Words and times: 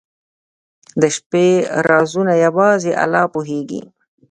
•د 1.01 1.03
شپې 1.15 1.47
رازونه 1.89 2.33
یوازې 2.45 2.91
الله 3.03 3.23
پوهېږي. 3.33 3.81